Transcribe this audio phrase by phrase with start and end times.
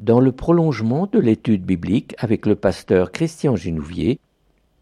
[0.00, 4.18] Dans le prolongement de l'étude biblique avec le pasteur Christian Genouvier,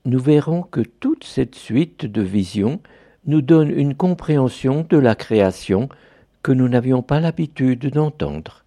[0.05, 2.79] nous verrons que toute cette suite de visions
[3.27, 5.89] nous donne une compréhension de la création
[6.45, 8.65] que nous n'avions pas l'habitude d'entendre.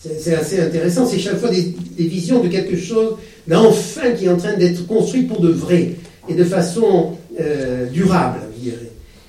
[0.00, 4.36] C'est assez intéressant, c'est chaque fois des, visions de quelque chose d'enfin qui est en
[4.36, 5.94] train d'être construit pour de vrai
[6.28, 8.40] et de façon euh, durable.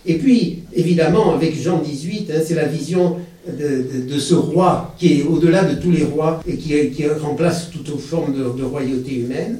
[0.07, 3.17] Et puis, évidemment, avec Jean 18, hein, c'est la vision
[3.47, 8.33] de, ce roi qui est au-delà de tous les rois et qui, remplace toute forme
[8.33, 9.59] de, de, royauté humaine,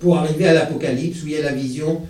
[0.00, 2.02] pour arriver à l'Apocalypse où il y a la vision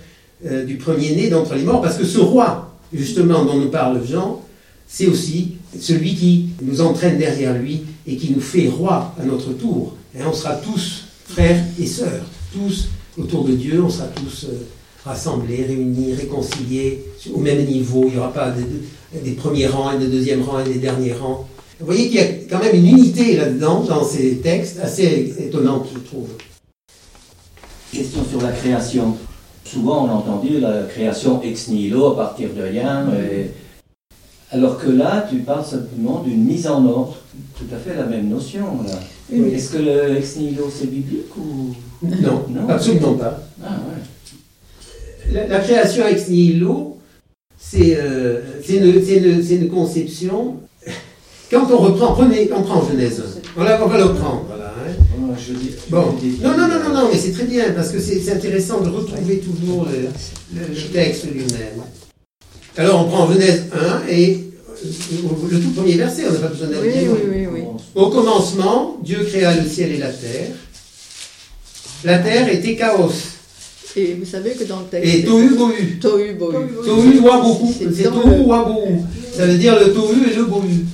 [0.45, 4.43] euh, du premier-né d'entre les morts, parce que ce roi, justement, dont nous parle Jean,
[4.87, 9.53] c'est aussi celui qui nous entraîne derrière lui et qui nous fait roi à notre
[9.53, 9.95] tour.
[10.19, 12.89] Et on sera tous frères et sœurs, tous
[13.19, 14.67] autour de Dieu, on sera tous euh,
[15.07, 18.05] rassemblés, réunis, réconciliés au même niveau.
[18.07, 18.53] Il n'y aura pas
[19.25, 21.47] des premiers rangs et des deuxièmes rangs et des derniers rangs.
[21.79, 25.87] Vous voyez qu'il y a quand même une unité là-dedans, dans ces textes, assez étonnante,
[25.95, 26.29] je trouve.
[27.93, 29.17] Question sur la création.
[29.65, 33.07] Souvent, on a entendu la création ex nihilo à partir de rien.
[34.51, 37.17] Alors que là, tu parles simplement d'une mise en ordre.
[37.59, 38.65] Tout à fait la même notion.
[39.31, 41.75] Est-ce que le ex nihilo, c'est biblique ou...
[42.03, 43.41] Non, non absolument pas.
[43.63, 43.96] Ah, ouais.
[45.33, 46.99] La, création ex nihilo,
[47.59, 50.57] c'est euh, une, une, conception.
[51.51, 53.23] Quand on reprend, prenez, on prend Genèse.
[53.57, 54.45] On, va le reprendre.
[54.49, 55.35] Voilà, hein.
[55.39, 56.15] je dis, bon.
[56.43, 59.39] Non, non, non, non, non, mais c'est très bien parce que c'est intéressant de retrouver
[59.39, 60.09] toujours le,
[60.69, 61.83] le texte lui-même.
[62.79, 64.45] Alors on prend Genèse 1 et
[64.85, 67.61] euh, le tout premier verset, on n'a pas besoin d'aller oui, oui, oui,
[67.95, 70.51] Au commencement, Dieu créa le ciel et la terre.
[72.05, 73.11] La terre était chaos.
[73.97, 75.15] Et vous savez que dans le texte.
[75.15, 75.99] Et tohu bohu.
[75.99, 76.55] Tohu bohu.
[76.85, 77.73] Tohu wabohu.
[77.73, 79.01] C'est tohu wabohu.
[79.33, 80.85] Ça veut dire le tohu et le bohu.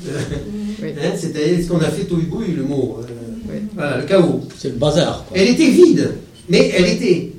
[0.82, 2.98] Hein, C'était ce qu'on a fait tohu bohu, le mot.
[3.00, 4.40] Euh, voilà, le chaos.
[4.56, 5.24] C'est le bazar.
[5.34, 6.12] Elle était vide,
[6.48, 7.32] mais elle était.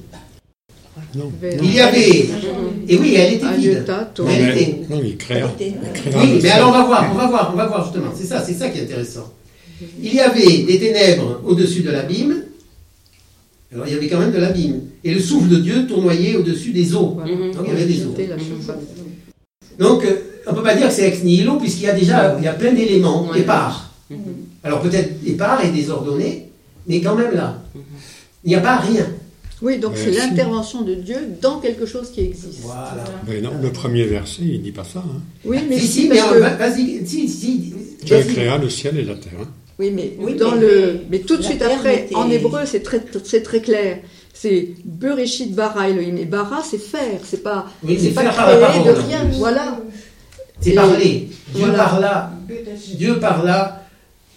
[1.61, 2.25] Il y avait.
[2.89, 3.85] Et oui, elle était vide.
[4.29, 4.79] Elle était.
[4.89, 5.49] Non, il créa.
[5.59, 8.11] Oui, mais alors on va voir, on va voir, on va voir justement.
[8.13, 9.31] C'est ça, c'est ça qui est intéressant.
[10.01, 12.43] Il y avait des ténèbres au-dessus de l'abîme.
[13.73, 14.81] Alors il y avait quand même de l'abîme.
[15.03, 17.17] Et le souffle de Dieu tournoyait au-dessus des eaux.
[17.53, 18.15] Donc il y avait des eaux.
[19.79, 20.15] Donc euh,
[20.47, 22.47] on ne peut pas dire que c'est ex nihilo puisqu'il y a déjà il y
[22.47, 23.91] a plein d'éléments épars.
[24.09, 24.17] Mhm.
[24.63, 26.49] Alors peut-être épars et désordonnés,
[26.87, 27.61] mais quand même là.
[28.43, 29.07] Il n'y a pas rien.
[29.61, 32.59] Oui, donc c'est l'intervention de Dieu dans quelque chose qui existe.
[32.63, 33.05] Voilà.
[33.25, 34.99] Mais non, le premier verset, il ne dit pas ça.
[34.99, 35.21] Hein.
[35.45, 37.73] Oui, mais si, si, mais vas-y, si, si.
[38.03, 39.39] Dieu créa le ciel et la terre.
[39.41, 39.47] Hein.
[39.83, 43.61] Oui, mais dans le, mais tout de suite après, en hébreu, c'est très, c'est très
[43.61, 43.97] clair.
[44.33, 46.15] C'est Bereshit bara Elohim.
[46.17, 49.29] Et bara, c'est faire, c'est pas, oui, c'est pas créer de rien.
[49.33, 49.79] Voilà.
[50.61, 51.29] C'est parler.
[51.53, 52.31] Dieu parla.
[52.97, 53.83] Dieu parla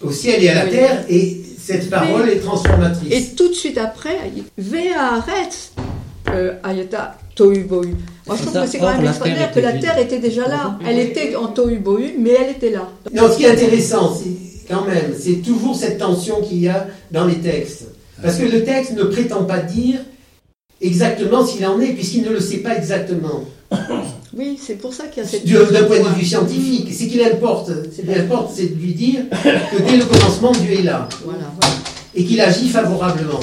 [0.03, 3.13] au ciel et à la terre et cette parole est transformatrice.
[3.13, 4.19] Et tout de suite après,
[4.59, 5.25] Vea
[6.31, 7.95] euh, Ayata Tohu Bohu.
[8.27, 10.79] Moi, je trouve que c'est quand même extraordinaire que la terre était déjà là.
[10.85, 12.89] Elle était en Tohu Bohu, mais elle était là.
[13.13, 16.87] Non, ce qui est intéressant, c'est quand même, c'est toujours cette tension qu'il y a
[17.11, 17.87] dans les textes.
[18.23, 20.01] Parce que le texte ne prétend pas dire
[20.81, 23.45] exactement s'il en est, puisqu'il ne le sait pas exactement.
[24.39, 25.47] Oui, c'est pour ça qu'il y a cette.
[25.47, 29.97] D'un point de vue scientifique, ce qu'il importe, importe, c'est de lui dire que dès
[29.97, 31.09] le commencement, Dieu est là.
[31.25, 31.51] Voilà,
[32.15, 33.41] Et qu'il agit favorablement.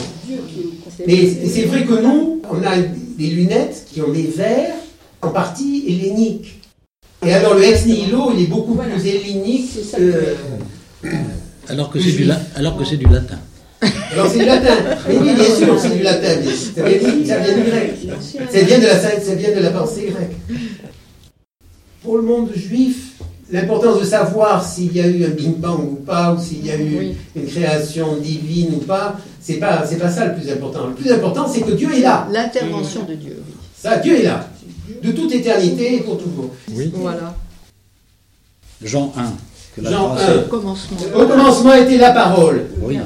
[1.08, 2.78] Mais c'est vrai que nous, on a
[3.18, 4.76] des lunettes qui ont des verres
[5.24, 6.62] en partie helléniques.
[7.26, 10.36] Et alors le ex nihilo, il est beaucoup plus hellénique que.
[11.70, 13.40] Alors que c'est du, alors que du latin.
[14.12, 14.76] Alors c'est du latin.
[15.08, 16.36] Mais oui, bien sûr, c'est du latin.
[16.76, 17.94] Ça vient, ça vient du grec.
[18.52, 20.60] Ça vient de la, ça vient de la pensée grecque.
[22.02, 23.14] Pour le monde juif,
[23.52, 26.72] l'importance de savoir s'il y a eu un Big Bang ou pas, ou s'il y
[26.72, 30.88] a eu une création divine ou pas, c'est pas, c'est pas ça le plus important.
[30.88, 32.28] Le plus important, c'est que Dieu est là.
[32.32, 33.42] L'intervention de Dieu.
[33.78, 34.50] Ça, Dieu est là.
[35.02, 36.52] De toute éternité et pour toujours.
[36.72, 36.92] Oui.
[36.94, 37.36] Voilà.
[38.82, 39.34] Jean 1.
[39.82, 40.36] Jean 1.
[40.38, 40.98] Au commencement.
[41.16, 42.66] Au commencement était la parole.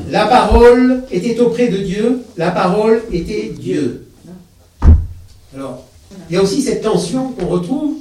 [0.10, 2.20] La parole était auprès de Dieu.
[2.36, 4.08] La parole était Dieu.
[5.56, 5.86] Alors,
[6.30, 7.96] il y a aussi cette tension qu'on retrouve,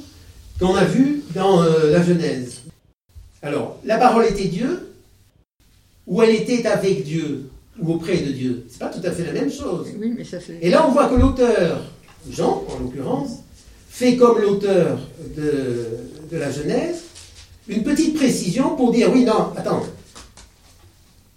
[0.58, 2.62] qu'on a vue dans euh, la Genèse.
[3.42, 4.92] Alors, la parole était Dieu,
[6.06, 7.48] ou elle était avec Dieu,
[7.80, 8.66] ou auprès de Dieu?
[8.68, 9.86] C'est pas tout à fait la même chose.
[10.60, 11.82] Et là, on voit que l'auteur,
[12.30, 13.30] Jean en l'occurrence,
[13.88, 14.98] fait comme l'auteur
[15.36, 15.86] de,
[16.30, 17.05] de la Genèse,
[17.68, 19.82] une petite précision pour dire oui, non, attends.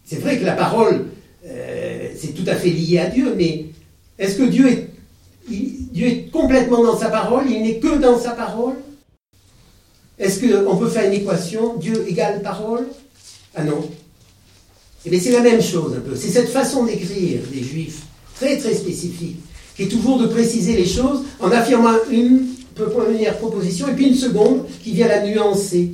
[0.05, 1.05] C'est vrai que la parole,
[1.45, 3.65] euh, c'est tout à fait lié à Dieu, mais
[4.17, 4.89] est-ce que Dieu est,
[5.49, 7.45] Dieu est complètement dans sa parole?
[7.49, 8.75] Il n'est que dans sa parole?
[10.17, 12.87] Est-ce qu'on peut faire une équation Dieu égale parole?
[13.55, 13.87] Ah non.
[15.05, 16.15] Et bien c'est la même chose un peu.
[16.15, 18.01] C'est cette façon d'écrire des juifs,
[18.35, 19.37] très très spécifique,
[19.75, 24.15] qui est toujours de préciser les choses en affirmant une première proposition et puis une
[24.15, 25.91] seconde qui vient la nuancer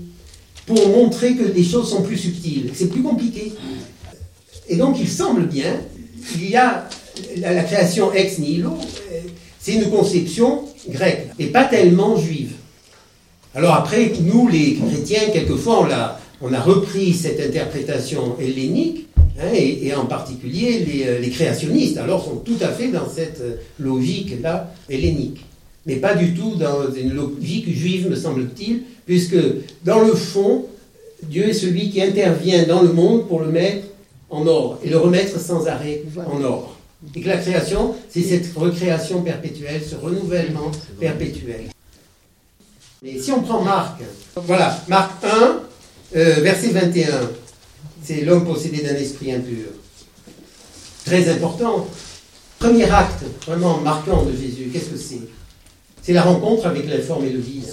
[0.66, 3.54] pour montrer que les choses sont plus subtiles, c'est plus compliqué.
[4.68, 5.80] Et donc il semble bien,
[6.36, 6.90] il y a
[7.38, 8.72] la, création ex nihilo,
[9.12, 9.20] euh,
[9.60, 12.54] c'est une conception grecque et pas tellement juive.
[13.54, 15.88] Alors après, nous les chrétiens, quelquefois
[16.42, 19.08] on a, repris cette interprétation hellénique,
[19.40, 23.40] hein, et, en particulier les, euh, les, créationnistes, alors sont tout à fait dans cette
[23.42, 25.45] euh, logique-là hellénique
[25.86, 29.38] mais pas du tout dans une logique juive, me semble-t-il, puisque
[29.84, 30.66] dans le fond,
[31.24, 33.88] Dieu est celui qui intervient dans le monde pour le mettre
[34.30, 36.76] en ordre et le remettre sans arrêt en ordre.
[37.16, 41.66] Et que la création, c'est cette recréation perpétuelle, ce renouvellement perpétuel.
[43.04, 44.02] Et si on prend Marc,
[44.36, 45.60] voilà, Marc 1,
[46.16, 47.30] euh, verset 21,
[48.02, 49.68] c'est l'homme possédé d'un esprit impur.
[51.06, 51.88] Très important.
[52.58, 55.22] Premier acte vraiment marquant de Jésus, qu'est-ce que c'est?
[56.06, 57.66] C'est la rencontre avec l'informe et le vide,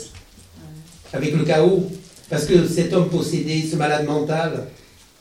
[1.12, 1.84] avec le chaos.
[2.31, 4.69] Parce que cet homme possédé, ce malade mental,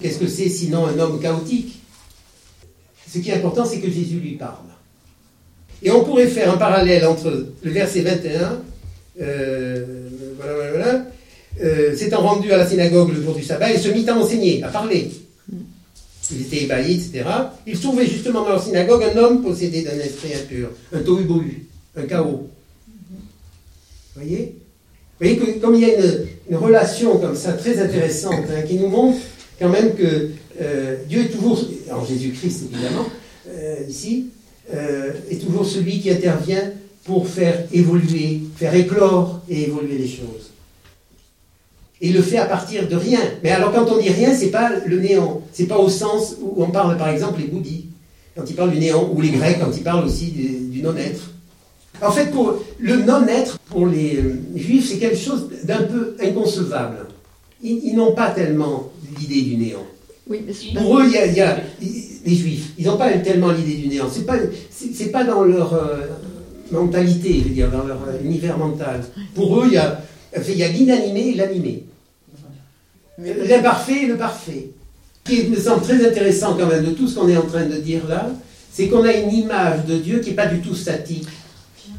[0.02, 1.82] qu'est-ce que c'est sinon un homme chaotique?
[3.14, 4.56] Ce qui est important, c'est que Jésus lui parle.
[5.84, 8.62] Et on pourrait faire un parallèle entre le verset 21,
[9.20, 11.06] euh, voilà, voilà, voilà,
[11.62, 14.64] euh, s'étant rendu à la synagogue le jour du sabbat, et se mit à enseigner,
[14.64, 15.12] à parler.
[16.32, 17.26] Il était ébahi, etc.
[17.68, 21.66] Il trouvait justement dans la synagogue un homme possédé d'un esprit impur, un tohu-bohu,
[21.98, 22.48] un chaos.
[24.14, 24.58] Vous voyez?
[25.20, 25.96] Vous voyez que comme il y a
[26.50, 29.20] une, relation comme ça très intéressante hein, qui nous montre
[29.58, 33.06] quand même que euh, Dieu est toujours, en Jésus-Christ évidemment,
[33.48, 34.28] euh, ici,
[34.74, 36.72] euh, est toujours celui qui intervient
[37.06, 40.52] pour faire évoluer, faire éclore et évoluer les choses.
[42.02, 43.22] Et il le fait à partir de rien.
[43.44, 45.42] Mais alors quand on dit rien, c'est pas le néant.
[45.54, 47.86] C'est pas au sens où on parle par exemple les bouddhis,
[48.36, 51.32] quand ils parlent du néant, ou les grecs quand ils parlent aussi du non-être.
[52.02, 57.08] En fait, pour le non-être, pour les euh, juifs, c'est quelque chose d'un peu inconcevable.
[57.64, 59.86] Ils, n'ont pas tellement l'idée du néant.
[60.76, 61.58] pour eux, il y, a,
[62.26, 64.08] les juifs, ils n'ont pas tellement l'idée du néant.
[64.12, 64.38] C'est pas,
[64.72, 66.08] c'est, pas dans leur euh,
[66.72, 69.02] mentalité, je veux dire, dans leur euh, univers mental.
[69.36, 70.02] Pour eux, il y a,
[70.48, 71.84] il y a l'inanimé et l'animé.
[73.20, 74.70] L'imparfait et le parfait.
[75.28, 77.66] Ce qui me semble très intéressant quand même de tout ce qu'on est en train
[77.66, 78.32] de dire là,
[78.72, 81.28] c'est qu'on a une image de Dieu qui n'est pas du tout statique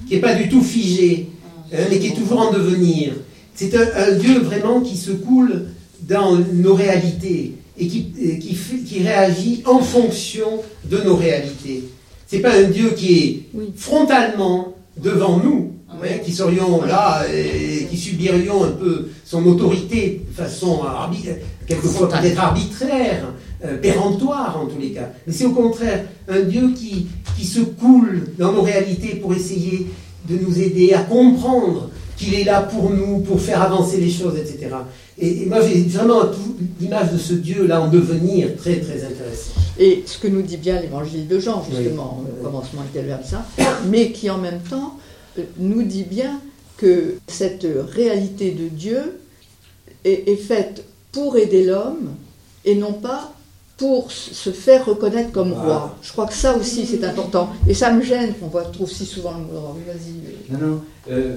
[0.07, 1.29] qui n'est pas du tout figé,
[1.73, 3.13] hein, mais qui est toujours en devenir.
[3.55, 5.67] C'est un, Dieu vraiment qui se coule
[6.03, 11.85] dans nos réalités et qui, qui, qui réagit en fonction de nos réalités.
[12.27, 13.43] C'est pas un Dieu qui est
[13.77, 20.35] frontalement devant nous, hein, qui serions là et qui subirions un peu son autorité de
[20.35, 20.81] façon
[21.67, 23.33] quelquefois peut-être arbitraire,
[23.65, 25.11] euh, péremptoire en tous les cas.
[25.27, 27.07] Mais c'est au contraire un Dieu qui,
[27.37, 29.87] qui se coule dans nos réalités pour essayer
[30.29, 34.37] de nous aider à comprendre qu'il est là pour nous, pour faire avancer les choses,
[34.37, 34.75] etc.
[35.19, 36.23] Et, moi, j'ai vraiment
[36.81, 39.53] l'image de ce Dieu-là en devenir très, très intéressant.
[39.79, 43.47] Et ce que nous dit bien l'évangile de Jean, justement, au commencement était le ça,
[43.89, 44.97] mais qui en même temps
[45.39, 46.41] euh, nous dit bien
[46.77, 49.19] que cette réalité de Dieu
[50.05, 52.11] est faite pour aider l'homme
[52.65, 53.33] et non pas
[53.83, 55.97] pour se faire reconnaître comme roi.
[56.03, 57.51] Je crois que ça aussi c'est important.
[57.67, 59.77] Et ça me gêne qu'on trouve si souvent le mot roi.
[59.85, 60.53] Vas-y.
[60.53, 60.81] Non, non.
[61.11, 61.35] Euh,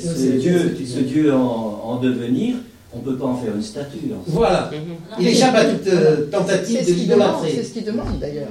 [0.00, 2.54] ce, Dieu, ce Dieu en, devenir,
[2.92, 4.12] on ne peut pas en faire une statue.
[4.28, 4.70] Voilà.
[4.72, 4.94] Mhm.
[5.18, 7.52] Il échappe à toute euh, tentative de l'idolâtrer.
[7.56, 8.50] C'est ce qu'il demande d'ailleurs.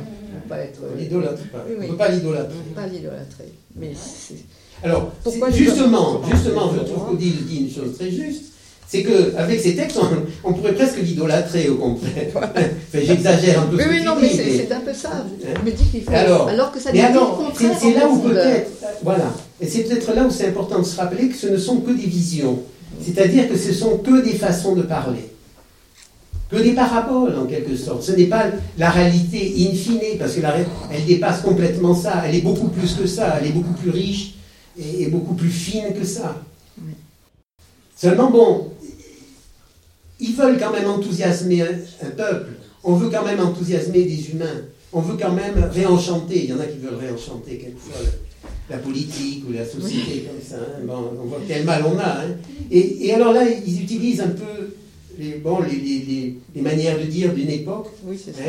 [0.99, 1.41] L'idolâtre.
[1.53, 2.55] On ne peut pas l'idolâtrer.
[2.69, 3.53] On pas l'idolâtrer.
[3.77, 3.93] Mais
[4.83, 5.13] Alors,
[5.53, 8.52] justement, justement, je trouve qu'Odile dit une chose très juste
[8.87, 9.99] c'est qu'avec ces textes,
[10.43, 12.27] on, pourrait presque l'idolâtrer au contraire.
[12.93, 13.77] J'exagère un peu.
[13.77, 15.25] Oui, oui, non, mais c'est un peu ça.
[15.41, 16.11] Je me dis qu'il faut.
[16.13, 18.71] Alors, alors que ça mais alors, c'est là où peut-être.
[19.01, 19.33] Voilà.
[19.59, 21.91] Et c'est peut-être là où c'est important de se rappeler que ce ne sont que
[21.91, 22.59] des visions.
[23.01, 25.29] C'est-à-dire que ce sont que des façons de parler.
[26.49, 28.03] Que des paraboles, en quelque sorte.
[28.03, 28.45] Ce n'est pas
[28.77, 30.45] la réalité in fine, parce qu'elle
[30.93, 32.23] elle dépasse complètement ça.
[32.27, 33.37] Elle est beaucoup plus que ça.
[33.39, 34.35] Elle est beaucoup plus riche
[34.77, 36.35] et, beaucoup plus fine que ça.
[37.95, 38.72] Seulement, bon,
[40.19, 42.51] ils veulent quand même enthousiasmer un, peuple.
[42.83, 44.61] On veut quand même enthousiasmer des humains.
[44.91, 46.43] On veut quand même réenchanter.
[46.43, 47.99] Il y en a qui veulent réenchanter quelquefois
[48.69, 50.57] la, politique ou la société comme ça.
[50.57, 50.87] Hein.
[50.87, 52.21] on voit quel mal on a.
[52.21, 52.35] Hein.
[52.71, 54.75] Et, alors là, ils utilisent un peu
[55.17, 58.41] les, bon, les, manières de dire d'une époque, hein,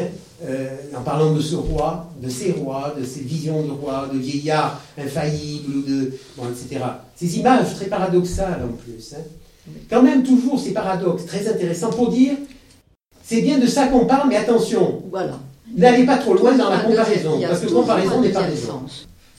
[0.45, 4.19] euh, en parlant de ce roi, de ces rois, de ces visions de rois, de
[4.19, 6.85] vieillards infaillibles, de, bon, etc.
[7.17, 9.15] Ces images très paradoxales en plus.
[9.91, 12.33] Quand même toujours ces paradoxes très intéressants pour dire
[13.27, 15.39] c'est bien de ça qu'on parle, mais attention, Voilà.
[15.75, 18.83] n'allez pas trop loin dans la comparaison, parce que comparaison n'est pas raison.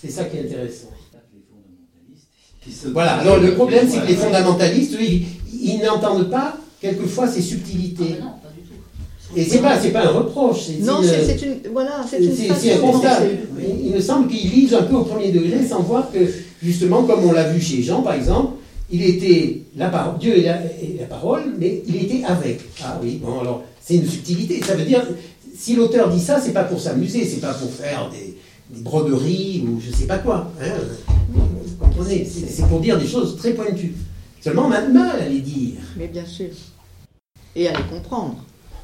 [0.02, 0.88] C'est ça qui est intéressant.
[2.94, 7.42] Voilà, alors le problème, c'est que les fondamentalistes, eux, ils, ils n'entendent pas quelquefois ces
[7.42, 8.16] subtilités.
[8.24, 8.36] Ah.
[9.36, 10.64] Et c'est pas, c'est pas un reproche.
[10.68, 13.20] c'est- Non, c'est c'est une, voilà, c'est une un de constat.
[13.84, 16.20] il me semble qu'ils lisent un peu au premier degré sans voir que,
[16.64, 18.54] justement, comme on l'a vu chez Jean, par exemple,
[18.92, 22.62] il était la parole, Dieu est la, est la parole, mais il était avec.
[22.84, 24.62] Ah oui, bon, alors, c'est une subtilité.
[24.64, 25.04] Ça veut dire,
[25.58, 28.36] si l'auteur dit ça, c'est pas pour s'amuser, c'est pas pour faire des,
[28.70, 30.52] des broderies ou je sais pas quoi.
[30.62, 30.66] hein.
[31.34, 33.94] Vous comprenez C'est pour dire des choses très pointues.
[34.42, 35.80] Seulement, on a de mal à les dire.
[35.98, 36.50] Mais bien sûr.
[37.56, 38.38] Et à les comprendre.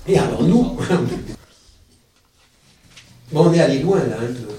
[0.07, 0.63] Et alors, nous,
[3.31, 4.53] bon, on est allé loin, là, un peu.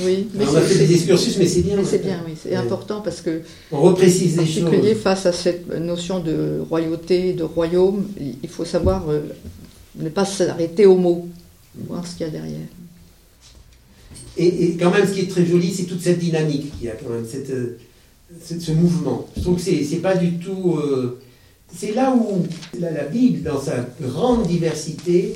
[0.00, 1.76] Oui, mais on a c'est- fait des excursus, mais c'est bien.
[1.84, 3.42] c'est bien, oui, c'est important parce que,
[3.72, 4.62] On reprécise en les choses.
[4.64, 8.06] particulier face à cette notion de royauté, de royaume,
[8.42, 9.20] il faut savoir euh,
[9.98, 11.28] ne pas s'arrêter au mot,
[11.88, 12.66] voir ce qu'il y a derrière.
[14.38, 16.90] Et, et quand même, ce qui est très joli, c'est toute cette dynamique qu'il y
[16.90, 17.78] a quand même, cette, euh,
[18.44, 19.26] ce, mouvement.
[19.36, 20.76] Je trouve que c'est, pas du tout.
[20.78, 21.18] euh,
[21.74, 22.44] c'est là où
[22.78, 25.34] la Bible, dans sa grande diversité,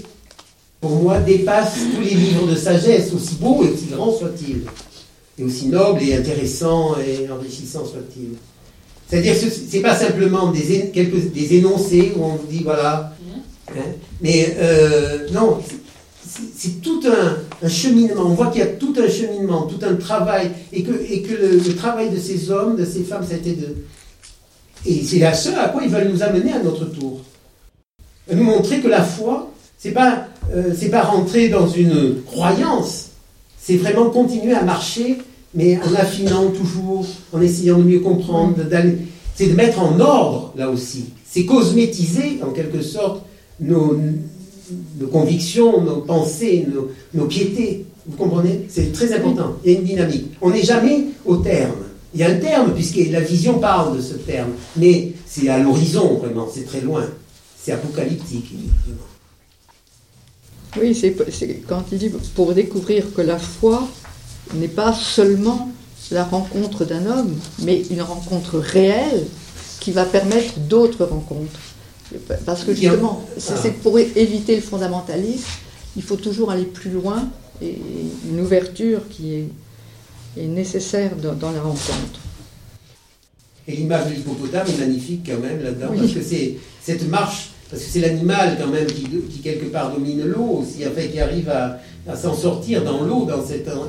[0.80, 4.62] pour moi, dépasse tous les livres de sagesse, aussi beaux et aussi grands soient-ils,
[5.38, 8.36] et aussi nobles et intéressants et enrichissants soient-ils.
[9.08, 13.14] C'est-à-dire que ce n'est pas simplement des, quelques, des énoncés où on vous dit voilà,
[13.70, 13.80] hein,
[14.22, 15.58] mais euh, non,
[16.56, 18.22] c'est- tout un, un cheminement.
[18.24, 21.34] On voit qu'il y a tout un cheminement, tout un travail, et que, et que
[21.34, 23.76] le, le travail de ces hommes, de ces femmes, ça a été de.
[24.86, 27.20] Et c'est à ce à quoi ils veulent nous amener à notre tour.
[28.32, 33.10] Nous montrer que la foi, c'est pas, euh, c'est pas rentrer dans une croyance,
[33.60, 35.18] c'est vraiment continuer à marcher,
[35.54, 38.56] mais en affinant toujours, en essayant de mieux comprendre.
[39.34, 41.06] C'est de mettre en ordre, là aussi.
[41.24, 43.22] C'est cosmétiser, en quelque sorte,
[43.60, 43.96] nos,
[45.10, 47.86] convictions, nos pensées, nos, nos piétés.
[48.06, 48.66] Vous comprenez?
[48.68, 49.56] C'est très important.
[49.64, 50.26] Il y a une dynamique.
[50.40, 51.84] On n'est jamais au terme.
[52.12, 55.58] Il y a un terme, puisque la vision parle de ce terme, mais c'est à
[55.58, 57.04] l'horizon, vraiment, c'est très loin.
[57.62, 59.09] C'est apocalyptique, effectivement.
[60.78, 61.14] Oui, c'est
[61.66, 63.88] quand il dit pour découvrir que la foi
[64.54, 65.70] n'est pas seulement
[66.10, 69.26] la rencontre d'un homme, mais une rencontre réelle
[69.80, 71.60] qui va permettre d'autres rencontres.
[72.44, 75.44] Parce que justement, c'est c'est pour éviter le fondamentalisme,
[75.96, 77.28] il faut toujours aller plus loin
[77.62, 77.76] et
[78.28, 79.48] une ouverture qui est,
[80.36, 82.18] est nécessaire dans, dans la rencontre.
[83.68, 85.98] Et l'image de l'hippopotame est magnifique quand même là-dedans, Oui.
[86.00, 89.92] parce que c'est cette marche, parce que c'est l'animal quand même qui, qui quelque part
[89.94, 93.68] domine l'eau aussi, en fait, qui arrive à, à s'en sortir dans l'eau, dans cet
[93.68, 93.86] en-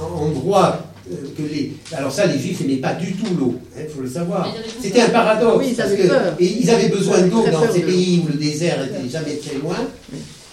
[0.00, 1.72] en- endroit euh, que les...
[1.92, 4.52] Alors ça, les Juifs n'aimaient pas du tout l'eau, il faut le savoir.
[4.82, 6.34] C'était un paradoxe, Oui, ils parce avaient que peur.
[6.40, 9.56] et ils avaient besoin d'eau dans ces de pays où le désert était jamais très
[9.58, 9.76] loin,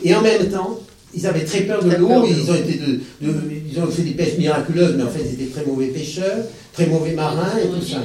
[0.04, 0.80] et en même temps,
[1.14, 2.52] ils avaient très peur de l'eau, peur de ils l'eau.
[2.52, 2.86] ont, été de,
[3.28, 3.34] de-
[3.72, 6.86] ils ont fait des pêches miraculeuses, mais en fait, ils étaient très mauvais pêcheurs, très
[6.88, 7.98] mauvais marins et tout ça.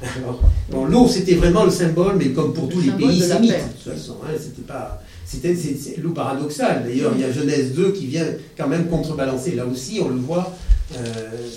[0.00, 0.06] Bon.
[0.22, 0.40] Alors,
[0.70, 3.36] bon, l'eau, c'était vraiment le symbole, mais comme pour Le tous les pays de la
[3.36, 3.62] sémites, paix.
[3.62, 4.16] de toute façon.
[4.24, 5.56] hein, c'était pas, c'était
[6.00, 6.84] l'eau paradoxale.
[6.86, 8.26] D'ailleurs, il y a Genèse 2 qui vient
[8.56, 9.52] quand même contrebalancer.
[9.56, 10.54] Là aussi, on le voit.
[10.96, 11.04] euh,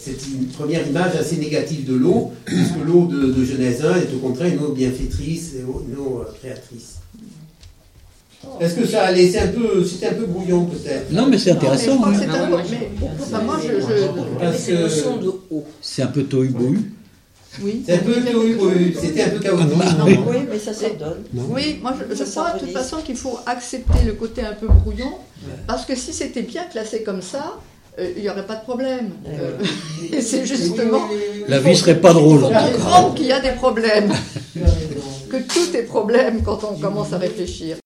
[0.01, 4.13] c'est une première image assez négative de l'eau, puisque l'eau de, de Genèse 1 est
[4.15, 6.95] au contraire une eau bienfaitrice et une eau euh, créatrice.
[8.59, 11.11] Est-ce que ça allait C'est un peu, c'était un peu brouillon peut-être?
[11.11, 11.97] Non, mais c'est Non, mais je intéressant.
[11.97, 12.19] crois que hein.
[12.19, 15.31] c'est un- moi, je- je- Parce que de.
[15.81, 16.79] C'est un peu tohu-bohu.
[17.59, 18.13] Oui, c'est un peu,
[18.99, 19.77] c'était un peu chaotique.
[20.05, 21.23] Oui, mais ça s'ordonne.
[21.33, 25.11] Oui, moi je, crois de toute façon qu'il faut accepter le côté un peu brouillon,
[25.67, 27.59] parce que si c'était bien classé comme ça,
[27.99, 29.11] euh, il n'y aurait pas de problème.
[29.27, 29.57] Euh,
[30.13, 31.09] et c'est justement.
[31.49, 32.39] La vie serait pas drôle.
[32.49, 34.13] Il faut comprendre qu'il y a des problèmes,
[35.29, 37.80] que tout est problème quand on commence à réfléchir.